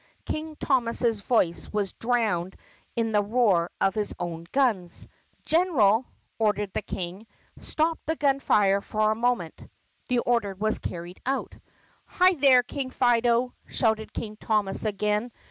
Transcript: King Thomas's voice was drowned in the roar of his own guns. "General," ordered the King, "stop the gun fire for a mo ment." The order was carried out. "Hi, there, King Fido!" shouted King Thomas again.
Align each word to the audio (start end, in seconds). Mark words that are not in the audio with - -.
King 0.25 0.55
Thomas's 0.55 1.21
voice 1.21 1.71
was 1.71 1.93
drowned 1.93 2.55
in 2.95 3.11
the 3.11 3.21
roar 3.21 3.69
of 3.79 3.93
his 3.93 4.15
own 4.17 4.47
guns. 4.51 5.07
"General," 5.45 6.07
ordered 6.39 6.73
the 6.73 6.81
King, 6.81 7.27
"stop 7.59 7.99
the 8.07 8.15
gun 8.15 8.39
fire 8.39 8.81
for 8.81 9.11
a 9.11 9.15
mo 9.15 9.35
ment." 9.35 9.61
The 10.07 10.17
order 10.17 10.55
was 10.55 10.79
carried 10.79 11.21
out. 11.23 11.53
"Hi, 12.05 12.33
there, 12.33 12.63
King 12.63 12.89
Fido!" 12.89 13.53
shouted 13.67 14.11
King 14.11 14.37
Thomas 14.37 14.85
again. 14.85 15.31